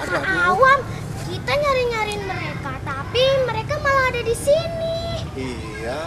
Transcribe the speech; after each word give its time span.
aduh. 0.00 0.22
Awam, 0.24 0.80
kita 1.28 1.52
nyari-nyariin 1.52 2.24
mereka, 2.24 2.72
tapi 2.82 3.22
mereka 3.44 3.74
malah 3.84 4.04
ada 4.08 4.22
di 4.24 4.36
sini. 4.36 4.98
Iya, 5.36 6.02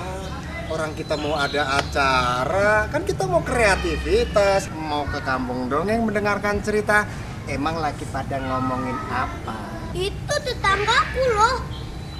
orang 0.69 0.91
kita 0.97 1.15
mau 1.15 1.37
ada 1.37 1.79
acara, 1.79 2.89
kan 2.89 3.05
kita 3.05 3.29
mau 3.29 3.45
kreativitas, 3.45 4.67
mau 4.73 5.05
ke 5.05 5.21
kampung 5.21 5.69
dongeng 5.69 6.03
mendengarkan 6.03 6.59
cerita. 6.65 7.05
Emang 7.43 7.75
lagi 7.77 8.07
pada 8.07 8.39
ngomongin 8.39 8.95
apa? 9.11 9.57
Itu 9.91 10.35
tetanggaku 10.41 11.23
loh. 11.35 11.57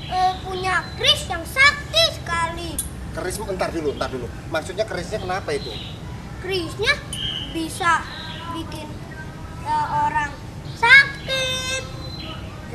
Eh, 0.03 0.33
punya 0.43 0.83
Kris 0.99 1.25
yang 1.31 1.41
sakti 1.47 2.03
sekali. 2.11 2.75
Keris, 3.15 3.39
entar 3.39 3.71
dulu, 3.71 3.95
entar 3.95 4.09
dulu. 4.11 4.27
Maksudnya 4.51 4.83
kerisnya 4.83 5.23
kenapa 5.23 5.55
itu? 5.55 5.71
Krisnya 6.43 6.91
bisa 7.55 8.03
bikin 8.51 8.89
eh, 9.63 9.87
orang 9.95 10.42
sakit. 11.23 11.83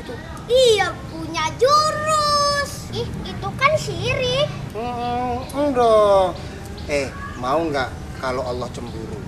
Itu. 0.01 0.13
Iya, 0.49 0.87
punya 1.13 1.45
jurus. 1.61 2.71
Ih, 2.89 3.05
itu 3.05 3.47
kan 3.53 3.71
syirik. 3.77 4.49
Hmm, 4.73 5.45
enggak. 5.53 6.33
Eh, 6.89 7.07
mau 7.37 7.61
nggak 7.69 7.89
kalau 8.17 8.41
Allah 8.41 8.69
cemburu? 8.73 9.19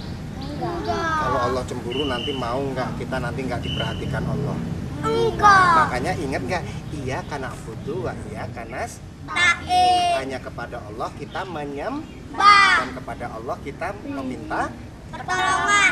Enggak. 0.42 1.14
Kalau 1.22 1.39
Allah 1.45 1.64
cemburu 1.69 2.03
nanti 2.09 2.31
mau 2.33 2.58
nggak 2.58 2.97
kita 2.97 3.21
nanti 3.21 3.39
nggak 3.45 3.61
diperhatikan 3.61 4.23
Allah? 4.26 4.58
Enggak. 5.02 5.73
Makanya 5.86 6.11
ingat 6.17 6.42
nggak? 6.45 6.64
Iya 7.02 7.26
karena 7.30 7.49
butuh, 7.65 8.09
wa 8.09 8.14
iya 8.30 8.45
karena 8.53 8.86
Taib. 9.21 10.17
hanya 10.17 10.38
kepada 10.42 10.82
Allah 10.82 11.09
kita 11.14 11.45
menyembah 11.45 12.73
dan 12.82 12.89
kepada 12.98 13.26
Allah 13.38 13.58
kita 13.61 13.88
meminta. 14.02 14.73
Pertolongan. 15.14 15.90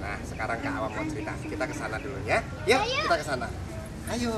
Nah, 0.00 0.16
sekarang 0.24 0.58
Kak 0.64 0.72
Awam 0.80 0.90
mau 0.96 1.04
cerita. 1.04 1.32
Kita 1.44 1.64
ke 1.68 1.74
sana 1.76 1.96
dulu 2.00 2.18
ya. 2.24 2.40
Yuk, 2.64 2.80
kita 3.04 3.16
ke 3.20 3.24
sana. 3.24 3.46
Ayo. 4.08 4.34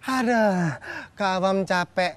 Aduh, 0.00 0.64
Kak 1.16 1.32
Awam 1.40 1.56
capek. 1.64 2.12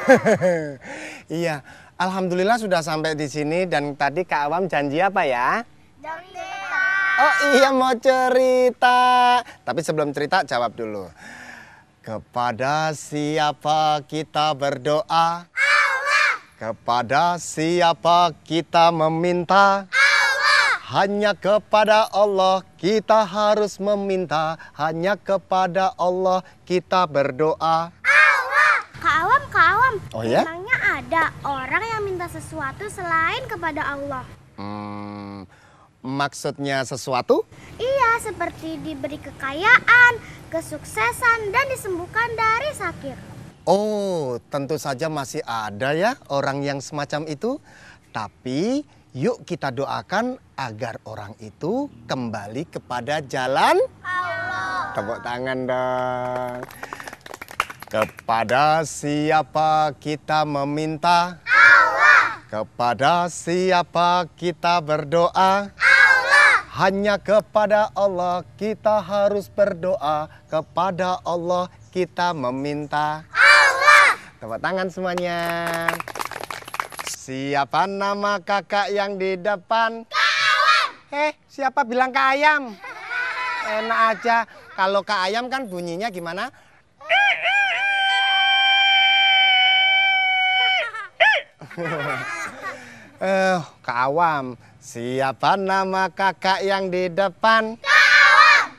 iya, 1.42 1.62
alhamdulillah 1.98 2.56
sudah 2.56 2.80
sampai 2.80 3.18
di 3.18 3.26
sini 3.26 3.66
dan 3.66 3.98
tadi 3.98 4.22
Kak 4.22 4.50
Awam 4.50 4.70
janji 4.70 5.02
apa 5.02 5.22
ya? 5.26 5.66
Oh 7.20 7.34
iya 7.52 7.68
mau 7.74 7.92
cerita. 8.00 8.98
Tapi 9.66 9.80
sebelum 9.84 10.14
cerita 10.14 10.40
jawab 10.46 10.72
dulu. 10.72 11.10
Kepada 12.00 12.96
siapa 12.96 14.00
kita 14.08 14.56
berdoa? 14.56 15.44
Kepada 16.60 17.40
siapa 17.40 18.36
kita 18.44 18.92
meminta? 18.92 19.88
Hanya 20.92 21.32
kepada 21.32 22.04
Allah 22.12 22.60
kita 22.76 23.24
harus 23.24 23.80
meminta. 23.80 24.60
Hanya 24.76 25.16
kepada 25.16 25.96
Allah 25.96 26.44
kita 26.68 27.08
berdoa. 27.08 27.88
Kak 28.92 29.16
Awam, 29.24 29.42
Kak 29.48 29.66
Awam. 29.72 29.94
Oh 30.12 30.20
ya? 30.20 30.44
Emangnya 30.44 30.76
ada 31.00 31.22
orang 31.48 31.80
yang 31.80 32.04
minta 32.04 32.28
sesuatu 32.28 32.84
selain 32.92 33.40
kepada 33.48 33.96
Allah? 33.96 34.28
Hmm, 34.60 35.48
maksudnya 36.04 36.84
sesuatu? 36.84 37.48
Iya, 37.80 38.20
seperti 38.20 38.76
diberi 38.84 39.16
kekayaan, 39.16 40.12
kesuksesan, 40.52 41.56
dan 41.56 41.64
disembuhkan 41.72 42.28
dari 42.36 42.68
sakit. 42.76 43.29
Oh, 43.70 44.42
tentu 44.50 44.74
saja 44.82 45.06
masih 45.06 45.46
ada 45.46 45.94
ya 45.94 46.18
orang 46.26 46.58
yang 46.66 46.82
semacam 46.82 47.22
itu. 47.30 47.62
Tapi 48.10 48.82
yuk 49.14 49.46
kita 49.46 49.70
doakan 49.70 50.42
agar 50.58 50.98
orang 51.06 51.38
itu 51.38 51.86
kembali 52.10 52.66
kepada 52.66 53.22
jalan 53.22 53.78
Allah. 54.02 54.90
Tepuk 54.90 55.22
tangan 55.22 55.58
dong. 55.70 56.58
Kepada 57.86 58.82
siapa 58.82 59.94
kita 60.02 60.42
meminta? 60.42 61.38
Allah. 61.46 62.42
Kepada 62.50 63.30
siapa 63.30 64.26
kita 64.34 64.82
berdoa? 64.82 65.70
Allah. 65.70 66.50
Hanya 66.74 67.22
kepada 67.22 67.94
Allah 67.94 68.42
kita 68.58 68.98
harus 68.98 69.46
berdoa. 69.46 70.26
Kepada 70.50 71.22
Allah 71.22 71.70
kita 71.94 72.34
meminta. 72.34 73.22
Allah. 73.30 73.39
Tepuk 74.40 74.56
tangan 74.56 74.88
semuanya. 74.88 75.38
Siapa 77.04 77.84
nama 77.84 78.40
kakak 78.40 78.88
yang 78.88 79.20
di 79.20 79.36
depan? 79.36 80.08
Eh, 81.12 81.36
siapa 81.44 81.84
bilang 81.84 82.08
Kak 82.08 82.40
Ayam? 82.40 82.72
Enak 83.68 84.00
aja. 84.16 84.48
Kalau 84.72 85.04
Kak 85.04 85.28
Ayam 85.28 85.52
kan 85.52 85.68
bunyinya 85.68 86.08
gimana? 86.08 86.48
Eh, 93.20 93.58
Kak 93.84 93.98
Awam, 94.08 94.56
siapa 94.80 95.60
nama 95.60 96.08
kakak 96.08 96.64
yang 96.64 96.88
di 96.88 97.12
depan? 97.12 97.76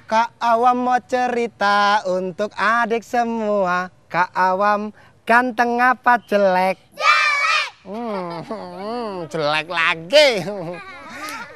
Kak 0.10 0.34
Awam 0.42 0.90
mau 0.90 0.98
cerita 1.06 2.02
untuk 2.10 2.50
adik 2.58 3.06
semua. 3.06 3.94
Kak 4.10 4.34
Awam 4.34 4.92
ganteng 5.26 5.78
apa 5.78 6.18
jelek? 6.26 6.78
Jelek. 6.98 7.70
Hmm, 7.86 9.26
jelek 9.30 9.68
lagi. 9.70 10.30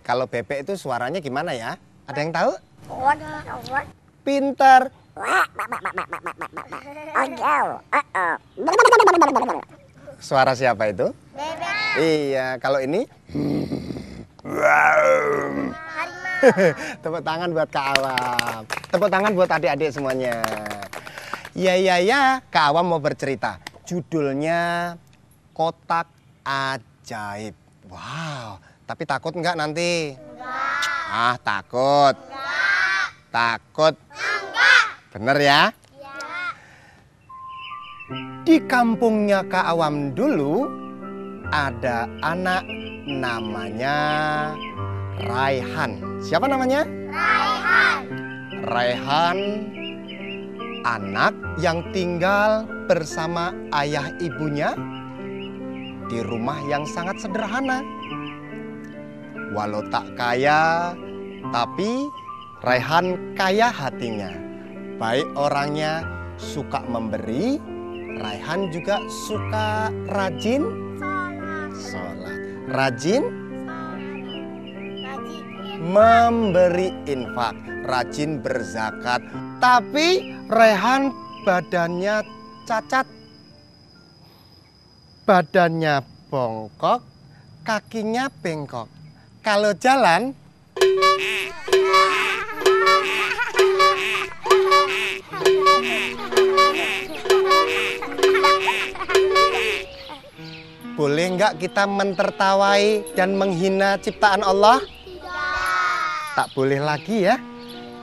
Kalau 0.06 0.30
bebek 0.30 0.66
itu 0.66 0.74
suaranya 0.78 1.18
gimana 1.18 1.54
ya? 1.54 1.78
Ada 2.06 2.20
yang 2.22 2.32
tahu? 2.34 2.52
Pinter. 4.22 4.90
Suara 10.22 10.52
siapa 10.54 10.90
itu? 10.90 11.10
Bebek. 11.34 11.76
Iya, 11.96 12.48
kalau 12.62 12.80
ini 12.84 13.08
Harimau. 15.96 16.38
Tepuk 17.02 17.22
tangan 17.26 17.50
buat 17.50 17.70
Kak 17.74 17.86
Awam. 17.98 18.62
Tepuk 18.94 19.10
tangan 19.10 19.32
buat 19.34 19.50
adik-adik 19.50 19.90
semuanya. 19.90 20.38
Ya 21.56 21.80
ya 21.80 22.04
ya, 22.04 22.44
Kak 22.52 22.76
Awam 22.76 22.92
mau 22.92 23.00
bercerita. 23.00 23.64
Judulnya 23.88 24.92
Kotak 25.56 26.12
Ajaib. 26.44 27.56
Wow, 27.88 28.60
tapi 28.84 29.08
takut 29.08 29.32
nggak 29.32 29.56
nanti? 29.56 30.20
Ah, 31.08 31.40
takut. 31.40 32.12
Takut. 33.32 33.96
Bener 35.16 35.38
ya? 35.40 35.62
Di 38.44 38.60
kampungnya 38.68 39.48
Kak 39.48 39.72
Awam 39.72 40.12
dulu 40.12 40.68
ada 41.56 42.04
anak 42.20 42.68
namanya 43.08 43.96
Raihan. 45.24 46.20
Siapa 46.20 46.52
namanya? 46.52 46.84
Raihan. 47.16 48.04
Raihan 48.60 49.38
anak 50.86 51.34
yang 51.58 51.82
tinggal 51.90 52.70
bersama 52.86 53.50
ayah 53.74 54.14
ibunya 54.22 54.78
di 56.06 56.22
rumah 56.22 56.62
yang 56.70 56.86
sangat 56.86 57.18
sederhana. 57.18 57.82
Walau 59.58 59.82
tak 59.90 60.06
kaya, 60.14 60.94
tapi 61.50 62.06
Raihan 62.62 63.18
kaya 63.34 63.74
hatinya. 63.74 64.30
Baik 65.02 65.28
orangnya 65.36 66.06
suka 66.38 66.86
memberi, 66.86 67.58
Raihan 68.22 68.70
juga 68.72 69.02
suka 69.28 69.92
rajin 70.08 70.86
Sholat. 71.76 72.40
Rajin. 72.72 73.45
Memberi 75.80 76.92
infak, 77.10 77.56
rajin 77.88 78.40
berzakat. 78.40 79.22
Tapi 79.60 80.36
Rehan 80.48 81.10
badannya 81.44 82.22
cacat. 82.70 83.08
Badannya 85.26 86.06
bongkok, 86.30 87.02
kakinya 87.66 88.30
bengkok. 88.30 88.90
Kalau 89.42 89.74
jalan 89.78 90.34
boleh 100.96 101.26
nggak 101.38 101.62
kita 101.62 101.86
mentertawai 101.86 103.04
dan 103.14 103.38
menghina 103.38 103.98
ciptaan 104.02 104.42
Allah? 104.42 104.82
Tak 106.36 106.52
boleh 106.52 106.84
lagi 106.84 107.24
ya. 107.24 107.40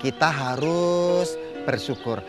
Kita 0.01 0.33
harus 0.33 1.37
bersyukur. 1.69 2.25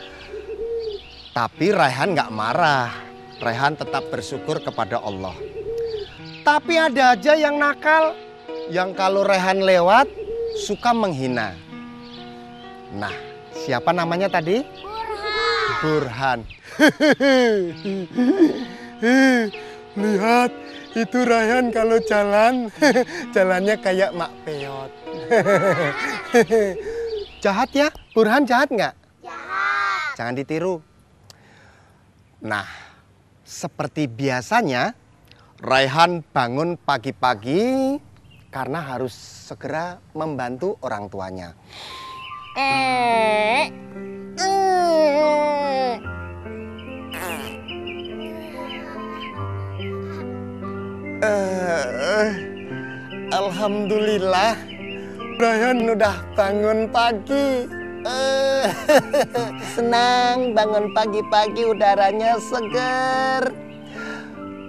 Tapi 1.32 1.72
Raihan 1.72 2.12
nggak 2.12 2.28
marah. 2.28 2.92
Raihan 3.40 3.80
tetap 3.80 4.12
bersyukur 4.12 4.60
kepada 4.60 5.00
Allah. 5.00 5.32
Tapi 6.44 6.76
ada 6.76 7.16
aja 7.16 7.40
yang 7.40 7.56
nakal, 7.56 8.20
yang 8.68 8.92
kalau 8.92 9.24
Raihan 9.24 9.64
lewat 9.64 10.12
suka 10.60 10.92
menghina. 10.92 11.56
Nah, 12.92 13.16
siapa 13.56 13.96
namanya 13.96 14.28
tadi? 14.28 14.60
Burhan. 15.80 16.44
Lihat, 20.04 20.52
itu 21.00 21.20
Raihan 21.24 21.72
kalau 21.72 21.96
jalan, 22.04 22.68
jalannya 23.36 23.80
kayak 23.80 24.12
Mak 24.12 24.36
Peot. 24.44 25.03
jahat 27.44 27.70
ya? 27.76 27.88
Burhan 28.14 28.46
jahat 28.48 28.70
nggak? 28.72 28.94
Jahat. 29.24 30.16
Jangan 30.20 30.36
ditiru. 30.36 30.84
Nah, 32.44 32.68
seperti 33.48 34.12
biasanya, 34.12 34.92
Raihan 35.64 36.20
bangun 36.36 36.76
pagi-pagi 36.76 37.96
karena 38.52 38.84
harus 38.84 39.16
segera 39.48 40.04
membantu 40.12 40.76
orang 40.84 41.08
tuanya. 41.08 41.56
Eh, 42.54 43.72
Alhamdulillah, 53.34 54.54
Raihan 55.34 55.90
udah 55.90 56.16
bangun 56.38 56.86
pagi. 56.94 57.66
Eh, 58.04 58.66
senang 59.74 60.54
bangun 60.54 60.94
pagi-pagi 60.94 61.74
udaranya 61.74 62.38
seger. 62.38 63.50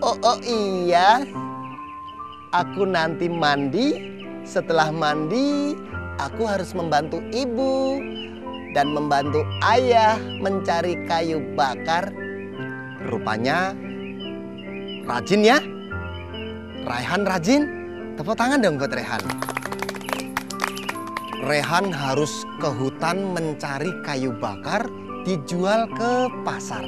Oh, 0.00 0.16
oh 0.24 0.38
iya, 0.40 1.20
aku 2.56 2.88
nanti 2.88 3.28
mandi. 3.28 4.16
Setelah 4.44 4.92
mandi, 4.92 5.72
aku 6.20 6.44
harus 6.48 6.72
membantu 6.76 7.20
ibu 7.32 8.00
dan 8.72 8.92
membantu 8.92 9.44
ayah 9.68 10.16
mencari 10.40 10.96
kayu 11.04 11.44
bakar. 11.56 12.08
Rupanya 13.04 13.76
rajin 15.04 15.44
ya. 15.44 15.58
Raihan 16.84 17.24
rajin. 17.24 17.62
Tepuk 18.14 18.36
tangan 18.38 18.62
dong 18.62 18.78
buat 18.78 18.94
Rehan. 18.94 19.24
Rehan 21.44 21.92
harus 21.92 22.48
ke 22.56 22.72
hutan 22.72 23.36
mencari 23.36 23.92
kayu 24.00 24.32
bakar 24.40 24.88
dijual 25.28 25.84
ke 25.92 26.32
pasar. 26.40 26.80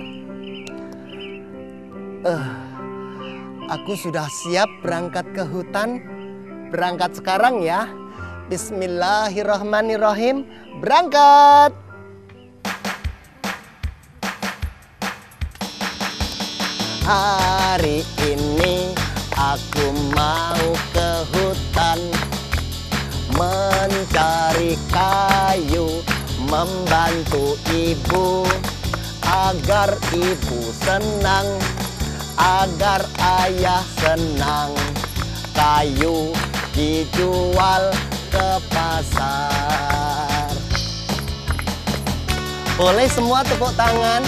Eh, 2.25 2.49
aku 3.69 3.93
sudah 4.01 4.25
siap 4.25 4.65
berangkat 4.81 5.29
ke 5.37 5.45
hutan. 5.45 6.01
Berangkat 6.73 7.21
sekarang 7.21 7.61
ya. 7.61 7.85
Bismillahirrahmanirrahim. 8.49 10.49
Berangkat. 10.81 11.77
Hari 17.05 18.01
ini 18.25 18.97
aku 19.37 19.85
mau 20.17 20.65
ke 20.97 21.06
mencari 24.57 24.73
kayu 24.89 26.01
membantu 26.49 27.61
ibu 27.69 28.49
agar 29.21 29.93
ibu 30.17 30.61
senang 30.81 31.45
agar 32.41 33.05
ayah 33.45 33.85
senang. 34.01 34.73
Kayu 35.53 36.33
dijual 36.73 37.93
ke 38.33 38.49
pasar. 38.73 40.53
Boleh 42.81 43.09
semua 43.13 43.45
tepuk 43.45 43.77
tangan? 43.77 44.25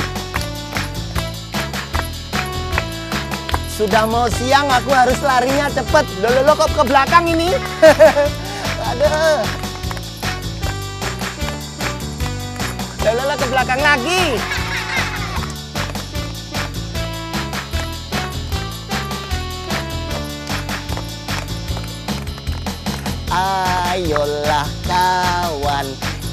Sudah 3.72 4.04
mau 4.04 4.28
siang 4.28 4.68
aku 4.68 4.92
harus 4.92 5.20
larinya 5.24 5.72
cepet. 5.72 6.04
Loh, 6.20 6.32
loh 6.44 6.56
kok 6.56 6.72
ke 6.76 6.82
belakang 6.84 7.24
ini? 7.32 7.56
Aduh. 8.92 9.57
Lala 13.06 13.38
ke 13.38 13.46
belakang 13.46 13.78
lagi. 13.78 14.24
Ayolah 23.30 24.66
kawan 24.82 25.86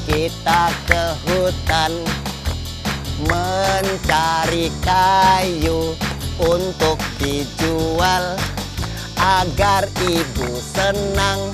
kita 0.09 0.73
ke 0.89 1.03
hutan. 1.29 1.93
Mencari 3.29 4.73
kayu 4.81 5.93
untuk 6.41 6.97
dijual. 7.21 8.35
Agar 9.15 9.87
ibu 10.01 10.49
senang 10.59 11.49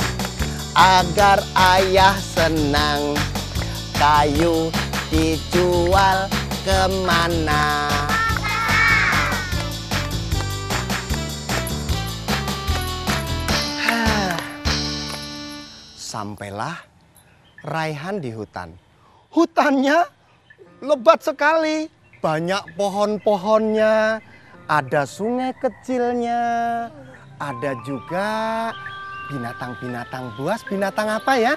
agar 0.75 1.43
ayah 1.55 2.15
senang. 2.17 3.15
Kayu 3.95 4.73
dijual 5.11 6.31
ke 6.63 6.79
mana? 7.03 7.91
Sampailah 15.99 16.75
Raihan 17.63 18.23
di 18.23 18.31
hutan. 18.31 18.75
Hutannya 19.31 20.07
lebat 20.83 21.23
sekali. 21.23 21.87
Banyak 22.21 22.77
pohon-pohonnya 22.77 24.21
ada 24.69 25.01
sungai 25.09 25.55
kecilnya 25.57 26.39
ada 27.41 27.71
juga 27.81 28.29
binatang-binatang 29.33 30.29
buas, 30.37 30.61
binatang 30.69 31.09
apa 31.09 31.33
ya? 31.41 31.53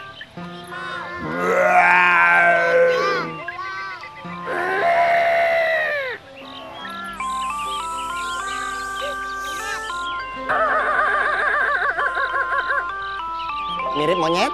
Mirip 13.94 14.18
monyet? 14.18 14.50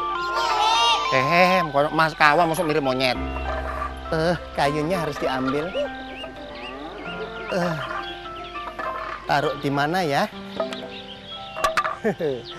Hehehe, 1.11 1.65
mas 1.97 2.13
kawan 2.13 2.47
masuk 2.53 2.69
mirip 2.69 2.85
monyet. 2.85 3.17
Eh, 4.13 4.37
kayunya 4.53 5.01
harus 5.01 5.17
diambil. 5.17 5.65
Eh, 7.51 7.77
taruh 9.25 9.55
di 9.65 9.71
mana 9.73 10.05
ya? 10.05 10.25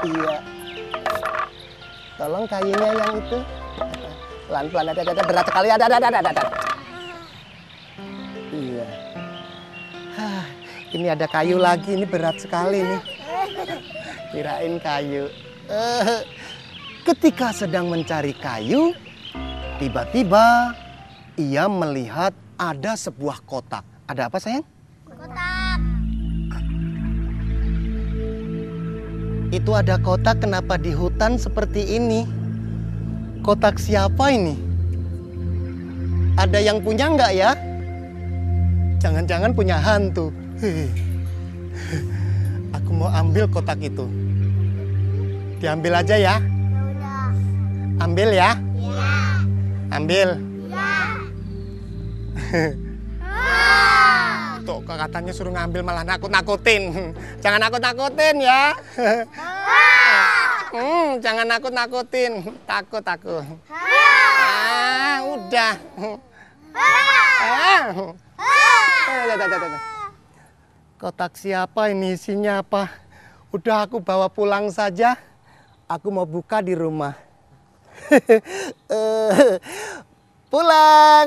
Iya. 0.00 0.40
Tolong 2.16 2.48
kayunya 2.48 2.88
yang 2.96 3.20
itu. 3.20 3.38
Pelan-pelan 4.48 4.96
ada 4.96 5.02
ada 5.04 5.24
berat 5.28 5.44
sekali 5.44 5.68
ada 5.68 5.84
ada 5.84 5.96
ada 6.00 6.08
ada. 6.08 6.30
ada. 6.32 6.42
Iya. 8.48 8.86
Hah, 10.16 10.44
ini 10.96 11.06
ada 11.12 11.26
kayu 11.28 11.60
lagi 11.60 12.00
ini 12.00 12.08
berat 12.08 12.40
sekali 12.40 12.80
nih. 12.80 13.00
Kirain 14.32 14.80
kayu. 14.80 15.28
Eh, 15.70 16.26
ketika 17.06 17.54
sedang 17.54 17.86
mencari 17.86 18.34
kayu, 18.34 18.90
tiba-tiba 19.78 20.74
ia 21.38 21.70
melihat 21.70 22.34
ada 22.58 22.98
sebuah 22.98 23.38
kotak. 23.46 23.86
Ada 24.10 24.26
apa 24.26 24.42
sayang? 24.42 24.66
Kotak. 25.06 25.78
Itu 29.54 29.70
ada 29.74 29.98
kotak 29.98 30.42
kenapa 30.42 30.74
di 30.74 30.90
hutan 30.90 31.38
seperti 31.38 31.98
ini? 31.98 32.26
Kotak 33.46 33.78
siapa 33.78 34.34
ini? 34.34 34.58
Ada 36.34 36.58
yang 36.58 36.82
punya 36.82 37.14
nggak 37.14 37.32
ya? 37.34 37.54
Jangan-jangan 38.98 39.54
punya 39.54 39.78
hantu. 39.78 40.34
Aku 42.78 42.90
mau 42.90 43.10
ambil 43.10 43.46
kotak 43.50 43.78
itu. 43.82 44.29
Diambil 45.60 45.92
aja 45.92 46.16
ya. 46.16 46.34
Ya 46.40 46.80
udah. 46.88 47.28
Ambil 48.00 48.28
ya. 48.32 48.50
Iya. 48.80 49.12
Ambil. 49.92 50.28
Iya. 50.40 50.88
Ah. 53.20 54.56
Tuh 54.66 54.80
katanya 54.88 55.32
suruh 55.36 55.52
ngambil 55.52 55.84
malah 55.84 56.04
nakut-nakutin. 56.08 57.12
Jangan 57.44 57.60
nakut-nakutin 57.60 58.34
ya. 58.40 58.72
Hmm, 60.70 61.18
jangan 61.18 61.50
nakut-nakutin. 61.50 62.46
Takut 62.62 63.02
aku. 63.02 63.42
Ah, 63.66 65.18
udah. 65.26 65.74
Ah, 66.70 67.90
Kotak 70.94 71.34
siapa 71.34 71.90
ini 71.90 72.14
isinya 72.14 72.62
apa? 72.62 72.86
Udah 73.50 73.82
aku 73.82 73.98
bawa 73.98 74.30
pulang 74.30 74.70
saja. 74.70 75.18
Aku 75.90 76.06
mau 76.14 76.22
buka 76.22 76.62
di 76.62 76.78
rumah. 76.78 77.18
Eh, 78.90 79.58
pulang. 80.46 81.26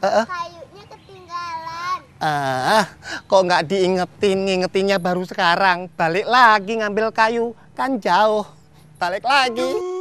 Kayunya 0.00 0.84
ketinggalan. 0.88 2.00
Ah, 2.20 2.84
kok 3.28 3.44
nggak 3.44 3.64
diingetin? 3.68 4.38
Ngingetinnya 4.44 4.96
baru 4.96 5.24
sekarang. 5.28 5.92
Balik 5.96 6.24
lagi 6.24 6.80
ngambil 6.80 7.12
kayu, 7.12 7.52
kan 7.76 8.00
jauh. 8.00 8.44
Balik 8.96 9.24
lagi. 9.24 9.95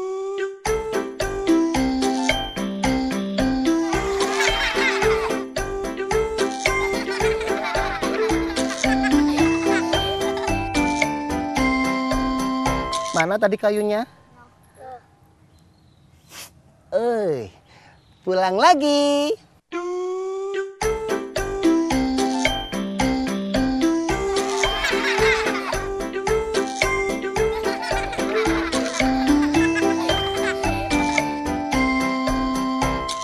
Mana 13.15 13.39
tadi 13.39 13.55
kayunya? 13.55 14.03
Eh, 16.91 17.47
pulang 18.27 18.59
lagi. 18.59 19.31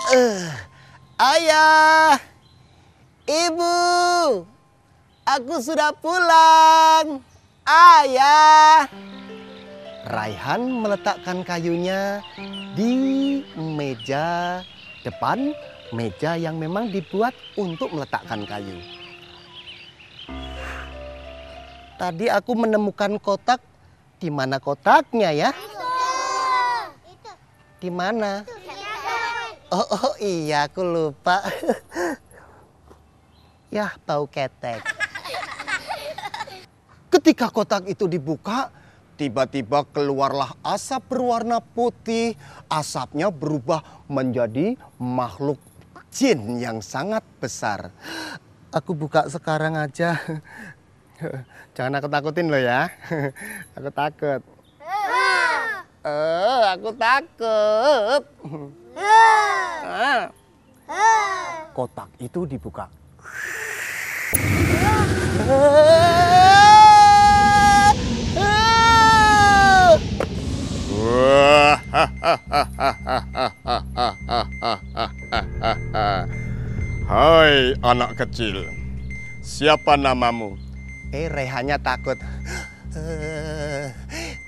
Eh, 0.08 0.44
ayah, 1.20 2.16
ibu, 3.28 3.76
aku 5.28 5.54
sudah 5.60 5.92
pulang. 6.00 7.20
Ayah. 7.68 8.88
Raihan 10.02 10.82
meletakkan 10.82 11.46
kayunya 11.46 12.18
di 12.74 13.38
meja 13.54 14.58
depan, 15.06 15.54
meja 15.94 16.34
yang 16.34 16.58
memang 16.58 16.90
dibuat 16.90 17.30
untuk 17.54 17.94
meletakkan 17.94 18.42
kayu. 18.42 18.82
Tadi 22.02 22.26
aku 22.26 22.52
menemukan 22.58 23.14
kotak. 23.22 23.62
Di 24.18 24.30
mana 24.30 24.58
kotaknya 24.58 25.30
ya? 25.30 25.50
Di 27.78 27.90
mana? 27.90 28.42
Iya. 28.46 28.94
Oh, 29.70 29.86
oh 29.86 30.14
iya, 30.18 30.66
aku 30.66 30.82
lupa. 30.82 31.42
Yah, 33.74 33.94
bau 34.02 34.26
ketek. 34.26 34.82
Ketika 37.10 37.50
kotak 37.50 37.86
itu 37.86 38.06
dibuka, 38.10 38.70
tiba-tiba 39.22 39.86
keluarlah 39.94 40.58
asap 40.66 41.14
berwarna 41.14 41.62
putih. 41.62 42.34
Asapnya 42.66 43.30
berubah 43.30 44.02
menjadi 44.10 44.74
makhluk 44.98 45.62
jin 46.10 46.58
yang 46.58 46.82
sangat 46.82 47.22
besar. 47.38 47.94
Aku 48.74 48.98
buka 48.98 49.30
sekarang 49.30 49.78
aja. 49.78 50.18
Jangan 51.78 52.02
aku 52.02 52.08
takutin 52.10 52.50
loh 52.50 52.58
ya. 52.58 52.90
Aku 53.78 53.94
takut. 53.94 54.42
Eh, 56.02 56.62
aku 56.74 56.90
takut. 56.98 58.22
Ah. 58.98 60.26
Kotak 61.70 62.10
itu 62.18 62.42
dibuka. 62.42 62.90
Hai 71.02 71.10
anak 77.82 78.22
kecil, 78.22 78.62
siapa 79.42 79.98
namamu? 79.98 80.54
Eh, 81.10 81.26
Rehannya 81.26 81.82
takut. 81.82 82.22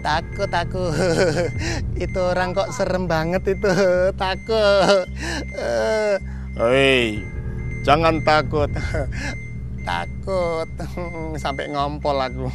Takut 0.05 0.51
aku. 0.53 0.85
itu 2.05 2.21
orang 2.23 2.55
kok 2.55 2.71
serem 2.71 3.11
banget 3.11 3.59
itu. 3.59 3.75
Takut. 4.15 5.11
Hei, 6.55 7.19
jangan 7.83 8.23
takut. 8.23 8.71
takut. 9.83 10.71
Sampai 11.43 11.67
ngompol 11.67 12.23
aku. 12.23 12.47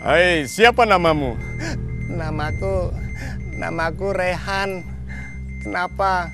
Hei, 0.00 0.48
siapa 0.48 0.88
namamu? 0.88 1.36
Namaku 2.06 2.94
namaku 3.58 4.14
Rehan. 4.14 4.86
Kenapa? 5.62 6.30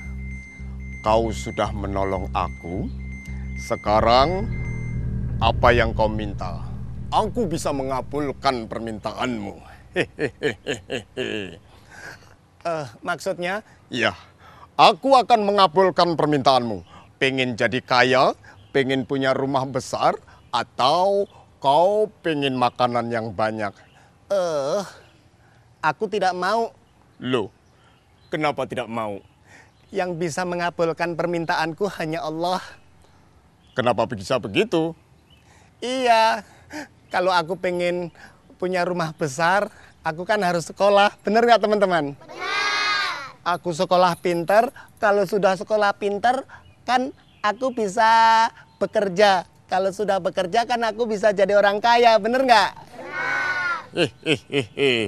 Kau 1.01 1.33
sudah 1.33 1.73
menolong 1.73 2.29
aku. 2.31 2.85
Sekarang, 3.57 4.45
apa 5.41 5.73
yang 5.73 5.91
kau 5.97 6.05
minta? 6.05 6.61
Aku 7.09 7.49
bisa 7.49 7.73
mengabulkan 7.73 8.69
permintaanmu. 8.69 9.55
Eh, 12.63 12.87
maksudnya 13.03 13.59
Ya, 13.91 14.15
aku 14.79 15.19
akan 15.19 15.43
mengabulkan 15.43 16.15
permintaanmu. 16.15 16.79
Pengen 17.19 17.59
jadi 17.59 17.83
kaya, 17.83 18.39
pengen 18.71 19.03
punya 19.03 19.35
rumah 19.35 19.67
besar, 19.67 20.15
atau 20.47 21.27
kau 21.59 22.07
pengen 22.23 22.55
makanan 22.55 23.11
yang 23.11 23.35
banyak? 23.35 23.75
eh 24.31 25.02
aku 25.83 26.07
tidak 26.07 26.31
mau 26.31 26.71
Loh, 27.19 27.51
kenapa 28.31 28.63
tidak 28.63 28.87
mau? 28.87 29.19
yang 29.93 30.17
bisa 30.17 30.41
mengabulkan 30.41 31.13
permintaanku 31.13 31.85
hanya 32.01 32.25
Allah. 32.25 32.57
Kenapa 33.77 34.09
bisa 34.09 34.41
begitu? 34.41 34.97
Iya, 35.77 36.41
kalau 37.13 37.29
aku 37.29 37.53
pengen 37.53 38.09
punya 38.57 38.81
rumah 38.89 39.13
besar, 39.13 39.69
aku 40.01 40.25
kan 40.25 40.41
harus 40.41 40.65
sekolah. 40.65 41.13
Bener 41.21 41.45
nggak 41.45 41.61
teman-teman? 41.61 42.17
Aku 43.45 43.69
sekolah 43.69 44.17
pinter, 44.17 44.73
kalau 44.97 45.29
sudah 45.29 45.53
sekolah 45.53 45.93
pinter, 45.93 46.41
kan 46.89 47.13
aku 47.45 47.69
bisa 47.69 48.49
bekerja. 48.81 49.45
Kalau 49.69 49.93
sudah 49.93 50.17
bekerja 50.17 50.65
kan 50.65 50.81
aku 50.89 51.05
bisa 51.05 51.29
jadi 51.37 51.53
orang 51.53 51.77
kaya, 51.77 52.17
bener 52.17 52.49
nggak? 52.49 52.71
Hehehe, 53.93 54.61
anak 54.65 54.73
eh, 54.73 55.05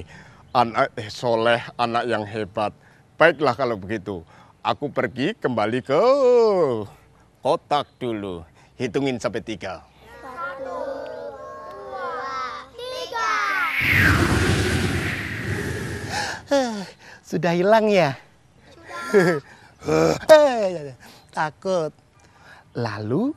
soleh, 1.11 1.59
anak 1.75 2.07
yang 2.07 2.23
hebat. 2.23 2.71
Baiklah 3.19 3.51
kalau 3.59 3.75
begitu, 3.75 4.23
aku 4.63 4.87
pergi 4.87 5.35
kembali 5.35 5.83
ke 5.83 5.99
kotak 7.43 7.91
dulu. 7.99 8.47
Hitungin 8.79 9.19
sampai 9.19 9.43
tiga. 9.43 9.83
Tiga. 12.79 13.31
Sudah 17.19 17.51
hilang 17.51 17.91
ya? 17.99 18.15
Takut. 21.35 21.91
Lalu 22.75 23.35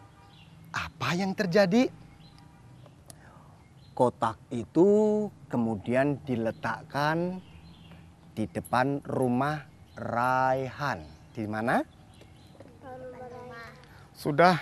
apa 0.71 1.09
yang 1.19 1.35
terjadi? 1.35 1.91
Kotak 3.99 4.39
itu 4.55 5.27
kemudian 5.51 6.23
diletakkan 6.23 7.43
di 8.31 8.47
depan 8.47 9.03
rumah 9.03 9.67
Raihan. 9.99 11.03
Di 11.35 11.43
mana? 11.51 11.83
Sudah 14.15 14.55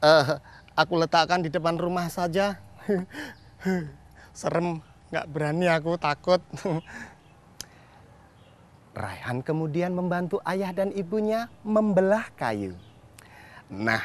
eh, 0.00 0.32
aku 0.72 0.96
letakkan 0.96 1.44
di 1.44 1.52
depan 1.52 1.76
rumah 1.76 2.08
saja. 2.08 2.56
Serem, 4.40 4.80
nggak 5.12 5.28
berani 5.28 5.68
aku 5.68 6.00
takut. 6.00 6.40
Raihan 8.96 9.44
kemudian 9.44 9.92
membantu 9.92 10.40
ayah 10.48 10.72
dan 10.72 10.88
ibunya 10.96 11.52
membelah 11.68 12.32
kayu. 12.32 12.72
Nah, 13.68 14.00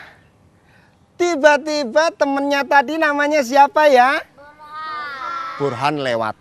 tiba-tiba 1.15 2.12
temennya 2.12 2.67
tadi 2.67 3.00
namanya 3.00 3.39
siapa 3.39 3.88
ya? 3.88 4.35
Burhan 5.56 6.04
lewat. 6.04 6.36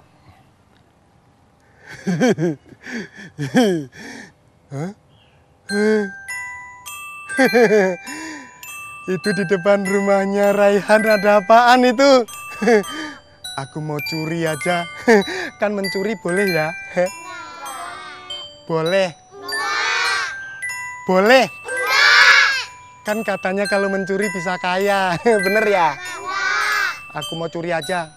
Itu 9.05 9.29
di 9.37 9.45
depan 9.47 9.87
rumahnya 9.87 10.51
Raihan 10.57 11.03
ada 11.07 11.39
apaan 11.39 11.87
itu? 11.87 12.27
Aku 13.55 13.79
mau 13.79 14.03
curi 14.11 14.51
aja. 14.51 14.83
Kan 15.63 15.79
mencuri 15.79 16.19
boleh 16.19 16.51
ya? 16.51 16.75
Boleh. 18.67 19.15
Boleh. 21.07 21.47
Kan 23.07 23.23
katanya 23.23 23.69
kalau 23.71 23.87
mencuri 23.93 24.27
bisa 24.35 24.59
kaya. 24.59 25.15
Bener 25.23 25.65
ya? 25.71 25.95
Aku 27.15 27.39
mau 27.39 27.47
curi 27.47 27.71
aja. 27.71 28.11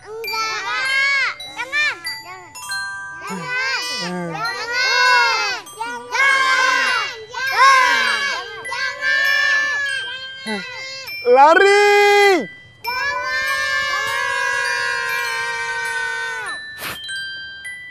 Lari! 11.37 12.41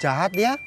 Jahat 0.03 0.35
ya? 0.35 0.59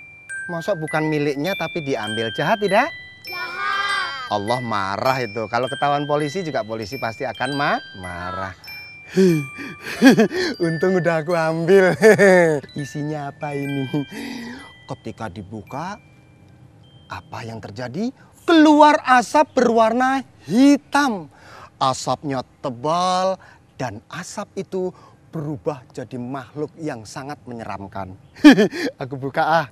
Masa 0.48 0.80
bukan 0.80 1.12
miliknya 1.12 1.60
tapi 1.60 1.84
diambil. 1.84 2.32
Jahat 2.32 2.64
tidak? 2.64 2.88
Jahat. 3.28 4.32
Allah 4.32 4.64
marah 4.64 5.20
itu. 5.20 5.44
Kalau 5.52 5.68
ketahuan 5.68 6.08
polisi 6.08 6.40
juga 6.40 6.64
polisi 6.64 6.96
pasti 6.96 7.28
akan 7.28 7.50
ma 7.52 7.84
marah. 8.00 8.56
Untung 10.64 11.04
udah 11.04 11.20
aku 11.20 11.36
ambil. 11.36 11.92
Isinya 12.80 13.36
apa 13.36 13.60
ini? 13.60 13.92
Ketika 14.88 15.28
dibuka, 15.28 16.00
apa 17.12 17.40
yang 17.44 17.60
terjadi? 17.60 18.16
Keluar 18.48 19.04
asap 19.04 19.52
berwarna 19.52 20.24
hitam. 20.48 21.28
Asapnya 21.80 22.44
tebal 22.60 23.40
dan 23.80 24.04
asap 24.12 24.68
itu 24.68 24.92
berubah 25.32 25.80
jadi 25.96 26.20
makhluk 26.20 26.76
yang 26.76 27.08
sangat 27.08 27.40
menyeramkan. 27.48 28.20
aku 29.02 29.16
buka 29.16 29.64
ah. 29.64 29.68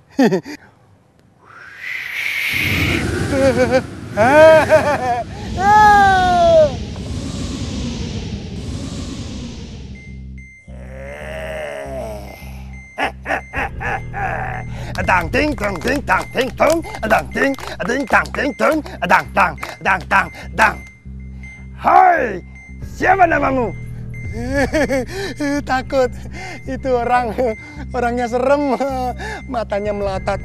Dang 15.07 15.27
ding 15.31 15.55
dong 15.55 15.75
ding 15.83 15.99
dang 16.07 16.23
ding 16.31 16.49
dong 16.55 16.79
dang 17.03 17.27
ding 17.35 17.51
ding 17.87 18.03
dang 18.07 18.27
ding 18.31 18.51
dong 18.55 18.77
dang 19.03 19.27
dang 19.35 19.53
dang 19.83 20.01
dang 20.07 20.27
dang. 20.55 20.77
Hai, 21.77 22.41
siapa 22.97 23.29
namamu? 23.29 23.69
Takut, 25.69 26.09
itu 26.65 26.89
orang 26.89 27.37
orangnya 27.93 28.25
serem, 28.25 28.73
matanya 29.45 29.93
melotot. 29.93 30.41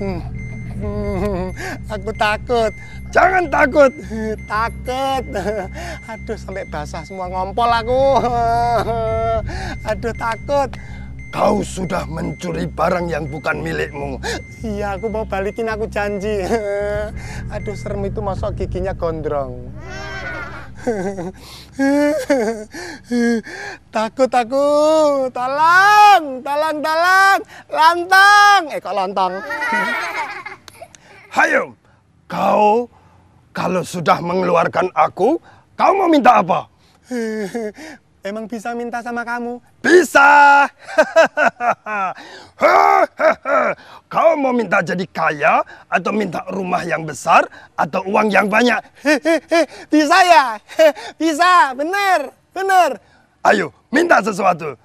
Aku 1.89 2.11
takut. 2.13 2.73
Jangan 3.15 3.49
takut. 3.49 3.89
Takut. 4.45 5.25
Aduh 6.11 6.37
sampai 6.37 6.69
basah 6.69 7.01
semua 7.07 7.33
ngompol 7.33 7.71
aku. 7.71 8.03
Aduh 9.89 10.13
takut. 10.13 10.69
Kau 11.33 11.65
sudah 11.65 12.05
mencuri 12.05 12.69
barang 12.69 13.09
yang 13.09 13.25
bukan 13.25 13.65
milikmu. 13.65 14.21
Iya, 14.61 15.01
aku 15.01 15.09
mau 15.09 15.25
balikin 15.25 15.71
aku 15.73 15.89
janji. 15.89 16.45
Aduh 17.49 17.73
serem 17.73 18.05
itu 18.05 18.21
masuk 18.21 18.53
giginya 18.53 18.93
gondrong. 18.93 19.73
takut 23.95 24.33
aku, 24.33 24.67
tolong, 25.31 26.43
tolong, 26.43 26.77
tolong, 26.83 27.39
lantang. 27.71 28.63
Eh 28.75 28.81
kok 28.83 28.95
lontong? 28.95 29.35
Hayo, 31.37 31.75
kau 32.27 32.91
kalau 33.55 33.87
sudah 33.87 34.19
mengeluarkan 34.21 34.91
aku, 34.93 35.39
kau 35.79 35.93
mau 35.95 36.11
minta 36.11 36.43
apa? 36.43 36.67
Emang 38.23 38.47
bisa 38.47 38.71
minta 38.71 39.03
sama 39.03 39.27
kamu? 39.27 39.59
Bisa. 39.83 40.63
Kau 44.13 44.39
mau 44.39 44.55
minta 44.55 44.79
jadi 44.79 45.03
kaya 45.11 45.67
atau 45.91 46.15
minta 46.15 46.47
rumah 46.47 46.87
yang 46.87 47.03
besar 47.03 47.43
atau 47.75 48.07
uang 48.07 48.31
yang 48.31 48.47
banyak? 48.47 48.79
Bisa 49.93 50.19
ya? 50.23 50.55
Bisa, 51.21 51.75
bener, 51.75 52.31
bener. 52.55 53.03
Ayo, 53.43 53.75
minta 53.91 54.23
sesuatu. 54.23 54.79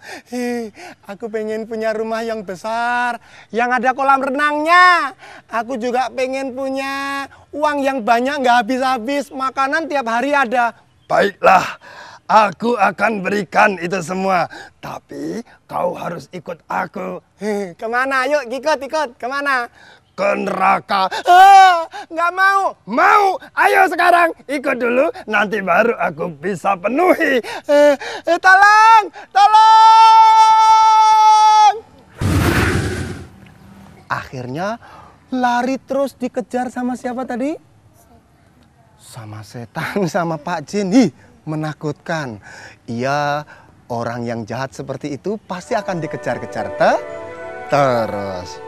Aku 1.05 1.29
pengen 1.29 1.69
punya 1.69 1.93
rumah 1.93 2.25
yang 2.25 2.41
besar, 2.41 3.21
yang 3.53 3.69
ada 3.69 3.93
kolam 3.93 4.17
renangnya. 4.17 5.13
Aku 5.45 5.77
juga 5.77 6.09
pengen 6.09 6.57
punya 6.57 7.29
uang 7.53 7.85
yang 7.85 8.01
banyak, 8.01 8.41
nggak 8.41 8.65
habis-habis. 8.65 9.29
Makanan 9.29 9.85
tiap 9.85 10.09
hari 10.09 10.33
ada. 10.33 10.73
Baiklah, 11.05 11.77
Aku 12.27 12.75
akan 12.75 13.23
berikan 13.23 13.79
itu 13.79 14.03
semua. 14.03 14.51
Tapi 14.83 15.39
kau 15.63 15.95
harus 15.95 16.27
ikut 16.35 16.59
aku. 16.67 17.23
Ke 17.79 17.87
mana? 17.87 18.27
Yuk 18.27 18.51
ikut, 18.51 18.83
ikut. 18.83 19.15
Ke 19.15 19.31
mana? 19.31 19.71
Ke 20.11 20.35
neraka. 20.35 21.07
Ah, 21.23 21.87
nggak 22.11 22.31
mau. 22.35 22.75
Mau. 22.83 23.39
Ayo 23.55 23.87
sekarang. 23.87 24.35
Ikut 24.43 24.75
dulu. 24.75 25.07
Nanti 25.23 25.63
baru 25.63 25.95
aku 25.95 26.27
bisa 26.35 26.75
penuhi. 26.75 27.39
Eh, 27.63 27.95
eh, 28.27 28.39
tolong. 28.43 29.07
Tolong. 29.31 29.87
Akhirnya 34.11 34.83
lari 35.31 35.79
terus 35.79 36.11
dikejar 36.11 36.75
sama 36.75 36.99
siapa 36.99 37.23
tadi? 37.23 37.55
Sama 38.99 39.39
setan, 39.47 40.03
sama 40.11 40.35
Pak 40.35 40.67
Jin. 40.67 40.91
Ih, 40.91 41.15
menakutkan. 41.47 42.43
Ia 42.91 43.47
orang 43.87 44.27
yang 44.27 44.43
jahat 44.43 44.75
seperti 44.75 45.15
itu 45.15 45.39
pasti 45.47 45.73
akan 45.73 46.03
dikejar-kejar 46.03 46.67
te 46.75 46.91
terus. 47.71 48.59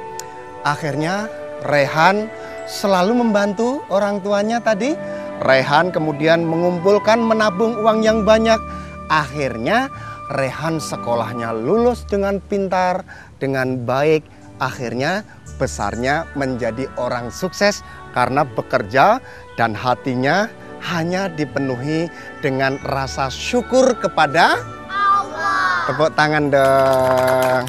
Akhirnya 0.64 1.28
Rehan 1.68 2.32
selalu 2.68 3.20
membantu 3.20 3.84
orang 3.92 4.24
tuanya 4.24 4.64
tadi. 4.64 4.96
Rehan 5.40 5.92
kemudian 5.92 6.44
mengumpulkan 6.44 7.20
menabung 7.20 7.80
uang 7.80 8.04
yang 8.04 8.24
banyak. 8.28 8.60
Akhirnya 9.08 9.88
Rehan 10.36 10.78
sekolahnya 10.80 11.56
lulus 11.56 12.04
dengan 12.08 12.40
pintar, 12.44 13.04
dengan 13.40 13.84
baik. 13.88 14.24
Akhirnya 14.60 15.24
besarnya 15.56 16.28
menjadi 16.36 16.88
orang 17.00 17.32
sukses 17.32 17.84
karena 18.12 18.44
bekerja 18.44 19.24
dan 19.56 19.72
hatinya 19.72 20.52
hanya 20.84 21.28
dipenuhi 21.28 22.08
dengan 22.40 22.80
rasa 22.88 23.28
syukur 23.28 23.96
kepada 24.00 24.60
Allah. 24.88 25.90
Tepuk 25.90 26.12
tangan 26.16 26.46
dong. 26.52 27.64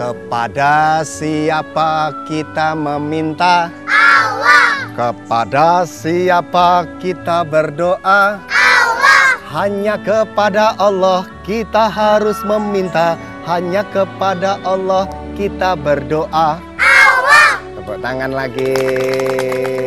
Kepada 0.00 1.04
siapa 1.04 2.08
kita 2.24 2.72
meminta? 2.72 3.68
Allah. 3.84 4.88
Kepada 4.96 5.84
siapa 5.84 6.88
kita 6.96 7.44
berdoa? 7.44 8.40
Allah. 8.48 9.24
Hanya 9.52 10.00
kepada 10.00 10.72
Allah 10.80 11.28
kita 11.44 11.92
harus 11.92 12.40
meminta. 12.48 13.20
Hanya 13.44 13.84
kepada 13.92 14.56
Allah 14.64 15.04
kita 15.36 15.76
berdoa. 15.76 16.56
Allah. 16.80 17.50
Tepuk 17.76 18.00
tangan 18.00 18.32
lagi. 18.32 19.79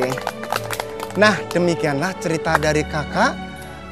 Nah, 1.14 1.38
demikianlah 1.54 2.18
cerita 2.18 2.58
dari 2.58 2.82
kakak. 2.82 3.38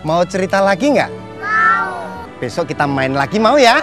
Mau 0.01 0.25
cerita 0.25 0.57
lagi 0.57 0.97
nggak? 0.97 1.11
Mau. 1.37 1.93
Besok 2.41 2.73
kita 2.73 2.89
main 2.89 3.13
lagi 3.13 3.37
mau 3.37 3.61
ya? 3.61 3.77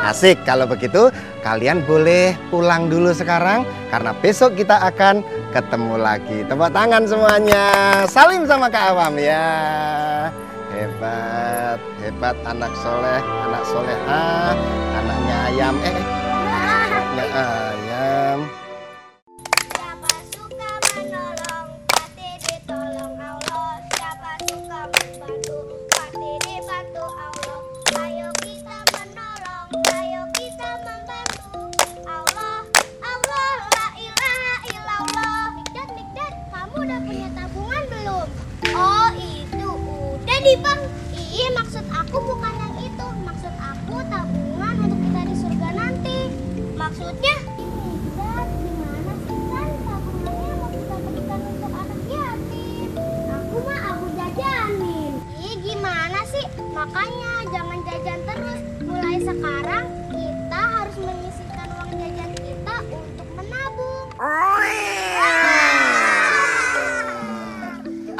Asik, 0.00 0.42
kalau 0.48 0.64
begitu 0.66 1.12
kalian 1.44 1.84
boleh 1.84 2.34
pulang 2.48 2.88
dulu 2.90 3.12
sekarang 3.12 3.62
karena 3.92 4.10
besok 4.18 4.58
kita 4.58 4.82
akan 4.82 5.22
ketemu 5.54 5.94
lagi. 6.00 6.38
Tepuk 6.48 6.72
tangan 6.74 7.06
semuanya. 7.06 7.66
Salim 8.10 8.48
sama 8.48 8.66
Kak 8.66 8.96
Awam 8.96 9.14
ya. 9.20 9.46
Hebat, 10.74 11.78
hebat 12.02 12.36
anak 12.48 12.72
soleh, 12.80 13.20
anak 13.46 13.64
soleha, 13.68 14.56
anaknya 14.96 15.36
ayam. 15.52 15.74
Eh, 15.84 15.92
eh, 15.92 16.06
anaknya 17.14 17.44
ayam. 17.44 18.59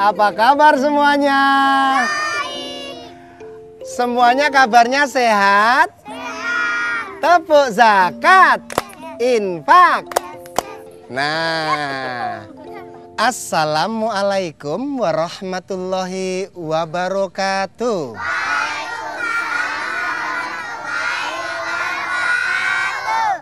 Apa 0.00 0.32
kabar 0.32 0.80
semuanya? 0.80 1.42
Semuanya 3.84 4.48
kabarnya 4.48 5.04
sehat? 5.04 5.92
Tepuk 7.20 7.68
zakat, 7.68 8.64
infak. 9.20 10.08
Nah, 11.12 12.48
Assalamualaikum 13.28 15.04
warahmatullahi 15.04 16.48
wabarakatuh. 16.56 18.16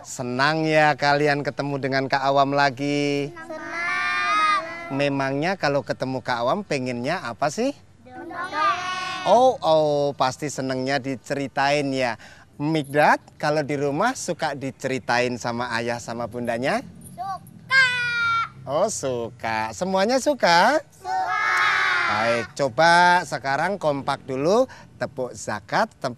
Senang 0.03 0.67
ya 0.67 0.91
kalian 0.99 1.39
ketemu 1.39 1.79
dengan 1.79 2.11
Kak 2.11 2.19
Awam 2.19 2.51
lagi. 2.51 3.31
Memangnya 4.89 5.53
kalau 5.53 5.85
ketemu 5.85 6.25
Kak 6.25 6.41
Awam 6.41 6.65
pengennya 6.65 7.21
apa 7.21 7.53
sih? 7.53 7.77
Oh, 9.29 9.53
oh, 9.61 10.17
pasti 10.17 10.49
senengnya 10.49 10.97
diceritain 10.97 11.85
ya. 11.93 12.17
Migdat, 12.57 13.21
kalau 13.37 13.61
di 13.61 13.77
rumah 13.77 14.17
suka 14.17 14.57
diceritain 14.57 15.37
sama 15.37 15.69
ayah 15.77 16.01
sama 16.01 16.25
bundanya? 16.25 16.81
Suka. 17.13 17.87
Oh, 18.65 18.89
suka. 18.89 19.69
Semuanya 19.77 20.17
suka? 20.17 20.81
Suka. 20.89 21.29
Baik, 22.09 22.57
coba 22.57 23.21
sekarang 23.29 23.77
kompak 23.77 24.25
dulu 24.25 24.65
tepuk 24.97 25.29
zakat, 25.37 25.93
tepuk 26.01 26.17